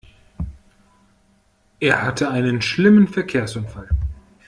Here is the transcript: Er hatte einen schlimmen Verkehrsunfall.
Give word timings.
Er 1.79 2.01
hatte 2.01 2.27
einen 2.31 2.63
schlimmen 2.63 3.07
Verkehrsunfall. 3.07 3.87